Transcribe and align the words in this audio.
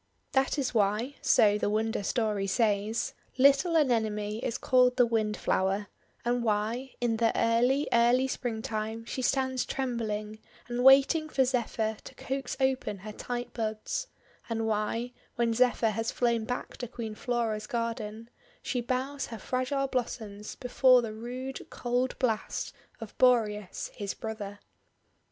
That 0.31 0.57
is 0.57 0.73
why— 0.73 1.17
so 1.37 1.59
the 1.59 1.69
Wonder 1.69 2.01
Story 2.01 2.47
says— 2.47 3.13
little 3.37 3.75
Anemone 3.75 4.39
is 4.39 4.57
called 4.57 4.97
the 4.97 5.05
Windflower; 5.05 5.89
and 6.25 6.43
why, 6.43 6.95
in 6.99 7.17
the 7.17 7.31
early, 7.39 7.87
early 7.93 8.27
Springtime 8.27 9.05
she 9.05 9.21
stands 9.21 9.63
trembling, 9.63 10.39
and 10.67 10.83
waiting 10.83 11.29
for 11.29 11.45
Zephyr 11.45 11.97
to 12.03 12.15
coax 12.15 12.57
open 12.59 12.97
her 13.05 13.11
tight 13.11 13.53
buds; 13.53 14.07
and 14.49 14.65
why, 14.65 15.13
when 15.35 15.53
Zephyr 15.53 15.91
has 15.91 16.11
flown 16.11 16.45
back 16.45 16.77
to 16.77 16.87
Queen 16.87 17.13
Flora's 17.13 17.67
garden, 17.67 18.31
she 18.63 18.81
bows 18.81 19.27
her 19.27 19.37
110 19.37 19.37
THE 19.37 19.37
WONDER 19.37 19.39
GARDEN 19.39 19.47
fragile 19.47 19.87
blossoms 20.27 20.55
before 20.55 21.01
the 21.03 21.13
rude 21.13 21.69
cold 21.69 22.17
blast 22.17 22.73
of 22.99 23.15
Boreas 23.19 23.91
his 23.93 24.15
brother. 24.15 24.57